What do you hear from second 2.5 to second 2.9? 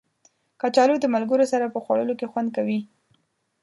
کوي